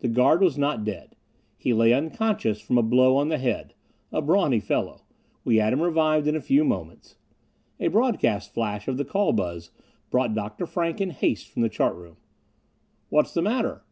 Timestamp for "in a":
6.28-6.42